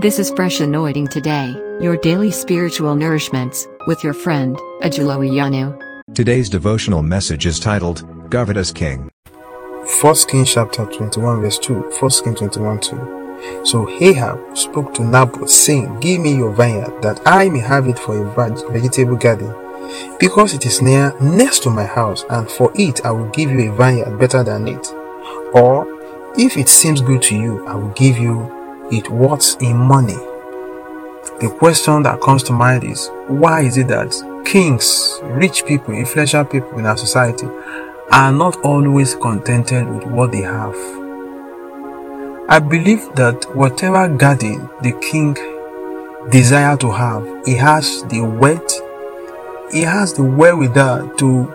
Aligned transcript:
This 0.00 0.18
is 0.18 0.30
Fresh 0.32 0.58
Anointing 0.58 1.06
Today, 1.06 1.52
your 1.80 1.96
daily 1.96 2.32
spiritual 2.32 2.96
nourishments, 2.96 3.64
with 3.86 4.02
your 4.02 4.12
friend, 4.12 4.56
Ajulo 4.82 5.22
Iyanu. 5.22 5.80
Today's 6.14 6.50
devotional 6.50 7.00
message 7.00 7.46
is 7.46 7.60
titled, 7.60 8.28
Govern 8.28 8.56
as 8.56 8.72
King. 8.72 9.08
1 10.02 10.14
Kings 10.28 10.52
chapter 10.52 10.84
21 10.86 11.40
verse 11.40 11.60
2. 11.60 11.74
1 11.74 12.10
Kings 12.24 12.38
21 12.40 12.80
2. 12.80 13.62
So 13.64 13.88
Ahab 14.00 14.58
spoke 14.58 14.94
to 14.94 15.04
Naboth 15.04 15.48
saying, 15.48 16.00
Give 16.00 16.20
me 16.20 16.34
your 16.34 16.52
vineyard 16.52 17.00
that 17.02 17.20
I 17.24 17.48
may 17.48 17.60
have 17.60 17.86
it 17.86 17.98
for 17.98 18.16
a 18.20 18.70
vegetable 18.72 19.16
garden 19.16 19.54
because 20.18 20.54
it 20.54 20.66
is 20.66 20.82
near 20.82 21.14
next 21.20 21.62
to 21.62 21.70
my 21.70 21.84
house 21.84 22.24
and 22.30 22.50
for 22.50 22.72
it 22.74 23.06
I 23.06 23.12
will 23.12 23.30
give 23.30 23.48
you 23.48 23.70
a 23.72 23.76
vineyard 23.76 24.18
better 24.18 24.42
than 24.42 24.66
it. 24.66 24.86
Or 25.54 25.86
if 26.36 26.56
it 26.56 26.68
seems 26.68 27.00
good 27.00 27.22
to 27.22 27.36
you, 27.36 27.64
I 27.68 27.76
will 27.76 27.92
give 27.92 28.18
you 28.18 28.63
it 28.90 29.10
worth 29.10 29.60
in 29.62 29.76
money. 29.76 30.18
The 31.40 31.54
question 31.58 32.02
that 32.02 32.20
comes 32.20 32.42
to 32.44 32.52
mind 32.52 32.84
is 32.84 33.10
why 33.26 33.62
is 33.62 33.76
it 33.76 33.88
that 33.88 34.12
kings, 34.44 35.18
rich 35.22 35.64
people, 35.66 35.94
influential 35.94 36.44
people 36.44 36.78
in 36.78 36.86
our 36.86 36.96
society 36.96 37.46
are 38.12 38.30
not 38.30 38.56
always 38.62 39.14
contented 39.14 39.88
with 39.88 40.04
what 40.04 40.32
they 40.32 40.42
have? 40.42 40.74
I 42.46 42.60
believe 42.60 43.14
that 43.14 43.46
whatever 43.56 44.06
garden 44.06 44.68
the 44.82 44.92
king 45.00 45.34
desire 46.30 46.76
to 46.76 46.90
have, 46.90 47.26
he 47.46 47.54
has 47.54 48.02
the 48.04 48.20
wealth, 48.20 48.80
he 49.72 49.80
has 49.80 50.12
the 50.12 50.22
wherewithal 50.22 51.08
to 51.16 51.54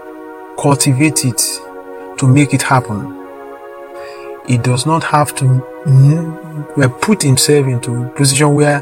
cultivate 0.60 1.26
it, 1.26 1.42
to 2.18 2.28
make 2.28 2.54
it 2.54 2.64
happen. 2.64 3.19
He 4.50 4.58
does 4.58 4.88
not 4.88 5.04
have 5.04 5.36
to 5.36 5.46
mm, 5.86 7.02
put 7.02 7.22
himself 7.22 7.68
into 7.68 8.04
a 8.04 8.10
position 8.10 8.56
where 8.56 8.82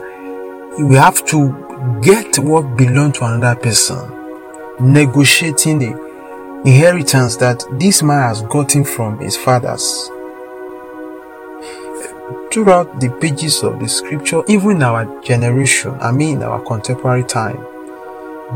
we 0.80 0.95
have 0.95 1.26
to 1.26 1.99
get 2.02 2.40
what 2.40 2.77
belongs 2.77 3.18
to 3.18 3.26
another 3.26 3.60
person, 3.60 3.99
negotiating 4.79 5.79
the 5.79 6.62
inheritance 6.63 7.35
that 7.35 7.65
this 7.73 8.01
man 8.01 8.29
has 8.29 8.43
gotten 8.43 8.85
from 8.85 9.20
his 9.20 9.35
fathers. 9.35 10.10
Throughout 12.49 13.01
the 13.01 13.10
pages 13.20 13.62
of 13.62 13.82
the 13.82 13.90
scripture, 13.90 14.43
even 14.48 14.77
in 14.77 14.84
our 14.84 15.21
generation, 15.21 15.98
I 15.99 16.13
mean 16.13 16.43
our 16.43 16.62
contemporary 16.63 17.26
time, 17.26 17.60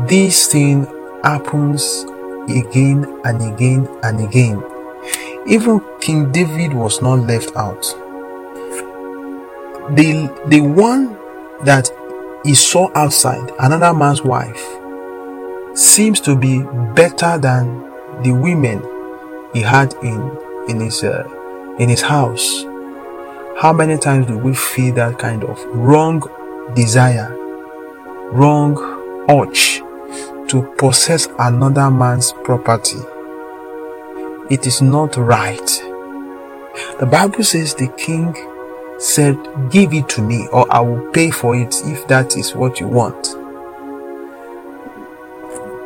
this 0.06 0.46
thing 0.46 0.86
happens 1.22 2.06
again 2.48 3.20
and 3.26 3.54
again 3.54 3.86
and 4.02 4.20
again. 4.26 4.71
Even 5.46 5.80
King 6.00 6.30
David 6.30 6.72
was 6.72 7.02
not 7.02 7.20
left 7.20 7.56
out. 7.56 7.82
The, 9.96 10.32
the 10.46 10.60
one 10.60 11.16
that 11.64 11.90
he 12.44 12.54
saw 12.54 12.90
outside, 12.94 13.50
another 13.58 13.92
man's 13.92 14.22
wife, 14.22 14.64
seems 15.74 16.20
to 16.20 16.36
be 16.36 16.62
better 16.94 17.38
than 17.38 17.82
the 18.22 18.32
women 18.32 18.82
he 19.52 19.60
had 19.60 19.94
in, 20.02 20.38
in, 20.68 20.80
his, 20.80 21.02
uh, 21.02 21.28
in 21.78 21.88
his 21.88 22.02
house. 22.02 22.64
How 23.60 23.72
many 23.72 23.98
times 23.98 24.26
do 24.26 24.38
we 24.38 24.54
feel 24.54 24.94
that 24.94 25.18
kind 25.18 25.44
of 25.44 25.60
wrong 25.66 26.22
desire, 26.74 27.34
wrong 28.30 28.76
urge 29.28 29.78
to 30.48 30.72
possess 30.78 31.28
another 31.38 31.90
man's 31.90 32.32
property? 32.44 32.98
It 34.52 34.66
is 34.66 34.82
not 34.82 35.16
right. 35.16 35.66
The 37.00 37.08
Bible 37.10 37.42
says 37.42 37.74
the 37.74 37.88
king 37.96 38.36
said, 38.98 39.38
Give 39.70 39.94
it 39.94 40.10
to 40.10 40.20
me, 40.20 40.46
or 40.48 40.70
I 40.70 40.78
will 40.80 41.10
pay 41.10 41.30
for 41.30 41.56
it 41.56 41.74
if 41.86 42.06
that 42.08 42.36
is 42.36 42.54
what 42.54 42.78
you 42.78 42.86
want. 42.86 43.34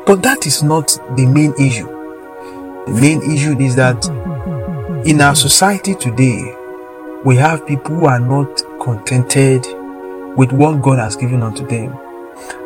But 0.05 0.25
that 0.25 0.49
is 0.49 0.65
not 0.65 0.89
the 1.17 1.27
main 1.27 1.55
issue. 1.61 1.87
The 2.87 2.99
main 3.01 3.23
issue 3.31 3.57
is 3.61 3.77
that 3.77 4.05
in 5.07 5.21
our 5.21 5.37
society 5.37 5.95
today, 5.95 6.53
we 7.25 7.37
have 7.37 7.69
people 7.69 7.95
who 7.95 8.07
are 8.07 8.19
not 8.19 8.63
contented 8.83 9.65
with 10.37 10.51
what 10.51 10.83
God 10.83 10.99
has 10.99 11.15
given 11.15 11.45
unto 11.45 11.65
them. 11.65 11.97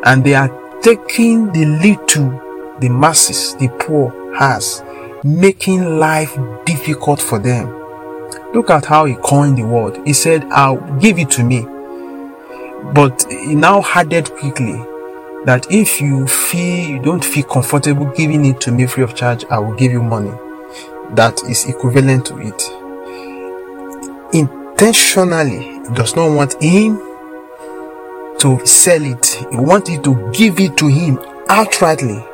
And 0.03 0.23
they 0.23 0.33
are 0.33 0.49
taking 0.81 1.51
the 1.51 1.65
little 1.65 2.41
the 2.79 2.89
masses, 2.89 3.55
the 3.57 3.67
poor, 3.79 4.11
has, 4.35 4.83
making 5.23 5.99
life 5.99 6.35
difficult 6.65 7.21
for 7.21 7.39
them. 7.39 7.67
Look 8.53 8.69
at 8.69 8.85
how 8.85 9.05
he 9.05 9.15
coined 9.15 9.57
the 9.57 9.63
word. 9.63 9.99
He 10.05 10.13
said, 10.13 10.43
I'll 10.45 10.79
give 10.99 11.19
it 11.19 11.29
to 11.31 11.43
me. 11.43 11.61
But 12.93 13.25
he 13.29 13.53
now 13.53 13.83
added 13.93 14.31
quickly 14.31 14.73
that 15.45 15.67
if 15.69 16.01
you 16.01 16.27
feel 16.27 16.89
you 16.89 16.99
don't 17.01 17.23
feel 17.23 17.43
comfortable 17.43 18.11
giving 18.15 18.45
it 18.45 18.59
to 18.61 18.71
me 18.71 18.87
free 18.87 19.03
of 19.03 19.15
charge, 19.15 19.45
I 19.45 19.59
will 19.59 19.75
give 19.75 19.91
you 19.91 20.01
money. 20.01 20.31
That 21.11 21.41
is 21.47 21.65
equivalent 21.65 22.25
to 22.27 22.39
it. 22.39 22.61
Intentionally, 24.33 25.79
does 25.93 26.15
not 26.15 26.31
want 26.31 26.61
him 26.61 26.97
to 28.39 28.65
sell 28.65 29.03
it. 29.03 29.25
He 29.51 29.57
wants 29.57 29.89
you 29.89 30.01
to 30.01 30.31
give 30.31 30.59
it 30.59 30.77
to 30.77 30.87
him 30.87 31.17
outrightly 31.47 32.30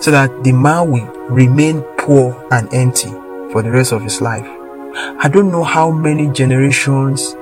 so 0.00 0.10
that 0.10 0.44
the 0.44 0.52
man 0.52 0.90
will 0.90 1.06
remain 1.28 1.82
poor 1.98 2.46
and 2.50 2.72
empty 2.72 3.10
for 3.52 3.62
the 3.62 3.70
rest 3.70 3.92
of 3.92 4.02
his 4.02 4.20
life. 4.20 4.46
I 5.18 5.28
don't 5.28 5.50
know 5.50 5.64
how 5.64 5.90
many 5.90 6.28
generations 6.28 7.34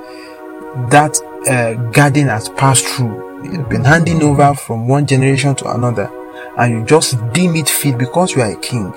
that 0.90 1.18
uh, 1.48 1.74
garden 1.92 2.26
has 2.26 2.48
passed 2.50 2.86
through. 2.86 3.42
It's 3.44 3.68
been 3.68 3.84
handing 3.84 4.22
over 4.22 4.54
from 4.54 4.88
one 4.88 5.06
generation 5.06 5.54
to 5.56 5.74
another, 5.74 6.10
and 6.58 6.72
you 6.72 6.84
just 6.84 7.16
deem 7.32 7.56
it 7.56 7.68
fit 7.68 7.96
because 7.98 8.34
you 8.34 8.42
are 8.42 8.52
a 8.52 8.60
king. 8.60 8.92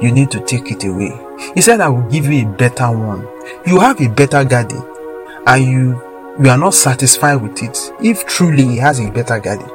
You 0.00 0.12
need 0.12 0.30
to 0.32 0.40
take 0.40 0.70
it 0.70 0.84
away. 0.84 1.18
He 1.54 1.60
said, 1.60 1.80
I 1.80 1.88
will 1.88 2.08
give 2.10 2.26
you 2.26 2.46
a 2.46 2.52
better 2.52 2.90
one. 2.90 3.26
You 3.66 3.80
have 3.80 4.00
a 4.00 4.08
better 4.08 4.44
garden, 4.44 4.82
and 5.46 5.64
you 5.64 6.02
you 6.42 6.50
are 6.50 6.58
not 6.58 6.74
satisfied 6.74 7.36
with 7.36 7.62
it. 7.62 7.78
If 8.02 8.26
truly 8.26 8.64
he 8.64 8.76
has 8.78 9.00
a 9.00 9.10
better 9.10 9.38
garden, 9.38 9.68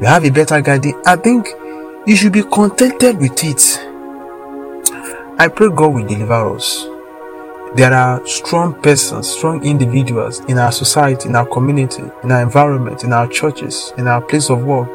you 0.00 0.06
have 0.06 0.24
a 0.24 0.30
better 0.30 0.60
garden, 0.60 0.94
I 1.06 1.16
think 1.16 1.48
you 2.06 2.16
should 2.16 2.32
be 2.32 2.42
contented 2.42 3.18
with 3.18 3.44
it. 3.44 3.78
I 5.38 5.48
pray 5.48 5.68
God 5.68 5.94
will 5.94 6.06
deliver 6.06 6.56
us. 6.56 6.84
There 7.76 7.92
are 7.92 8.26
strong 8.26 8.74
persons, 8.82 9.30
strong 9.30 9.64
individuals 9.64 10.40
in 10.40 10.58
our 10.58 10.72
society, 10.72 11.28
in 11.28 11.36
our 11.36 11.46
community, 11.46 12.02
in 12.22 12.32
our 12.32 12.42
environment, 12.42 13.04
in 13.04 13.12
our 13.12 13.28
churches, 13.28 13.92
in 13.96 14.08
our 14.08 14.20
place 14.20 14.50
of 14.50 14.64
work, 14.64 14.88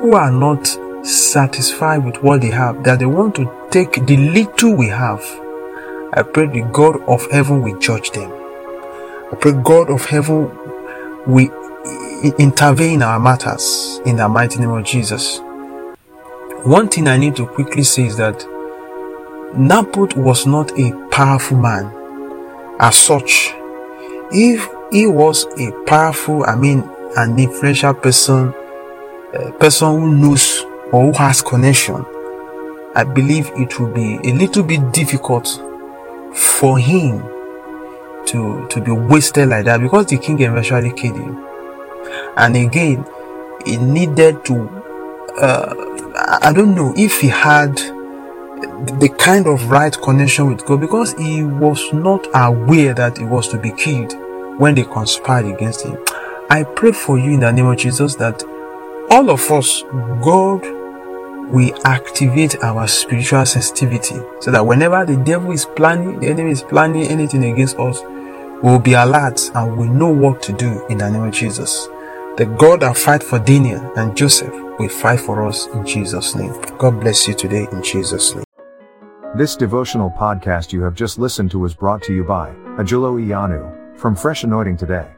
who 0.00 0.14
are 0.14 0.30
not 0.30 0.66
satisfied 1.04 2.04
with 2.04 2.22
what 2.22 2.40
they 2.40 2.50
have, 2.50 2.82
that 2.84 3.00
they 3.00 3.06
want 3.06 3.34
to 3.34 3.68
take 3.70 4.06
the 4.06 4.16
little 4.16 4.74
we 4.74 4.88
have. 4.88 5.20
I 6.14 6.22
pray 6.22 6.46
the 6.46 6.68
God 6.72 7.02
of 7.08 7.30
heaven 7.30 7.62
will 7.62 7.78
judge 7.78 8.10
them. 8.12 8.32
I 9.32 9.36
pray 9.40 9.52
God 9.52 9.90
of 9.90 10.04
heaven 10.06 10.50
will 11.26 11.50
intervene 12.38 12.94
in 12.94 13.02
our 13.02 13.18
matters 13.18 14.00
in 14.06 14.16
the 14.16 14.28
mighty 14.28 14.60
name 14.60 14.70
of 14.70 14.84
Jesus. 14.84 15.40
One 16.64 16.88
thing 16.88 17.08
I 17.08 17.16
need 17.16 17.34
to 17.36 17.46
quickly 17.46 17.82
say 17.82 18.06
is 18.06 18.16
that 18.18 18.46
Naboth 19.56 20.16
was 20.16 20.46
not 20.46 20.70
a 20.78 20.92
powerful 21.10 21.56
man 21.56 21.92
as 22.78 22.96
such. 22.96 23.52
If 24.30 24.68
he 24.92 25.08
was 25.08 25.44
a 25.58 25.72
powerful, 25.86 26.44
I 26.44 26.54
mean, 26.54 26.88
an 27.16 27.36
influential 27.36 27.94
person, 27.94 28.54
a 29.34 29.50
person 29.58 29.88
who 29.88 30.14
knows 30.14 30.62
or 30.92 31.10
who 31.10 31.12
has 31.18 31.42
connection, 31.42 32.06
I 32.94 33.04
believe 33.12 33.50
it 33.56 33.80
will 33.80 33.92
be 33.92 34.20
a 34.22 34.32
little 34.32 34.62
bit 34.62 34.92
difficult 34.92 35.48
for 36.32 36.78
him 36.78 37.22
to, 38.26 38.68
to 38.68 38.80
be 38.80 38.92
wasted 38.92 39.48
like 39.48 39.64
that 39.64 39.80
because 39.80 40.06
the 40.06 40.16
king 40.16 40.40
eventually 40.40 40.92
killed 40.92 41.16
him. 41.16 41.44
And 42.36 42.54
again, 42.56 43.04
he 43.66 43.78
needed 43.78 44.44
to, 44.44 44.68
uh, 45.40 46.01
I 46.40 46.50
don't 46.54 46.74
know 46.74 46.94
if 46.96 47.20
he 47.20 47.28
had 47.28 47.76
the 47.76 49.14
kind 49.18 49.46
of 49.46 49.70
right 49.70 49.94
connection 50.00 50.48
with 50.48 50.64
God 50.64 50.80
because 50.80 51.12
he 51.14 51.44
was 51.44 51.92
not 51.92 52.26
aware 52.34 52.94
that 52.94 53.18
he 53.18 53.24
was 53.24 53.48
to 53.48 53.58
be 53.58 53.70
killed 53.72 54.14
when 54.58 54.74
they 54.74 54.84
conspired 54.84 55.44
against 55.44 55.84
him. 55.84 56.02
I 56.48 56.64
pray 56.64 56.92
for 56.92 57.18
you 57.18 57.32
in 57.32 57.40
the 57.40 57.52
name 57.52 57.66
of 57.66 57.76
Jesus 57.76 58.14
that 58.14 58.42
all 59.10 59.28
of 59.28 59.50
us, 59.50 59.82
God 60.22 60.62
we 61.50 61.74
activate 61.84 62.56
our 62.64 62.88
spiritual 62.88 63.44
sensitivity 63.44 64.16
so 64.40 64.50
that 64.50 64.66
whenever 64.66 65.04
the 65.04 65.18
devil 65.18 65.52
is 65.52 65.66
planning, 65.66 66.18
the 66.18 66.28
enemy 66.28 66.50
is 66.50 66.62
planning 66.62 67.06
anything 67.08 67.44
against 67.44 67.78
us, 67.78 68.00
we'll 68.62 68.78
be 68.78 68.94
alert 68.94 69.50
and 69.54 69.76
we 69.76 69.86
know 69.86 70.08
what 70.08 70.40
to 70.44 70.54
do 70.54 70.86
in 70.86 70.96
the 70.96 71.10
name 71.10 71.24
of 71.24 71.34
Jesus. 71.34 71.88
The 72.38 72.46
God 72.58 72.80
that 72.80 72.96
fight 72.96 73.22
for 73.22 73.38
Daniel 73.38 73.92
and 73.98 74.16
Joseph 74.16 74.54
will 74.82 74.88
fight 74.88 75.20
for 75.20 75.46
us 75.46 75.66
in 75.68 75.86
Jesus' 75.86 76.34
name. 76.34 76.52
God 76.78 77.00
bless 77.00 77.26
you 77.28 77.34
today 77.34 77.66
in 77.72 77.82
Jesus' 77.82 78.34
name. 78.34 78.44
This 79.36 79.56
devotional 79.56 80.10
podcast 80.10 80.72
you 80.72 80.82
have 80.82 80.94
just 80.94 81.18
listened 81.18 81.50
to 81.52 81.58
was 81.58 81.74
brought 81.74 82.02
to 82.04 82.14
you 82.14 82.24
by 82.24 82.50
Ajulo 82.78 83.20
Iyanu 83.24 83.98
from 83.98 84.14
Fresh 84.14 84.44
Anointing 84.44 84.76
Today. 84.76 85.08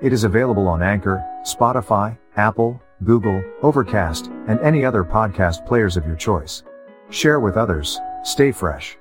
It 0.00 0.12
is 0.12 0.24
available 0.24 0.68
on 0.68 0.82
Anchor, 0.82 1.24
Spotify, 1.42 2.16
Apple, 2.36 2.80
Google, 3.04 3.42
Overcast, 3.62 4.26
and 4.46 4.60
any 4.60 4.84
other 4.84 5.04
podcast 5.04 5.66
players 5.66 5.96
of 5.96 6.06
your 6.06 6.16
choice. 6.16 6.62
Share 7.10 7.40
with 7.40 7.56
others. 7.56 8.00
Stay 8.22 8.52
fresh. 8.52 8.96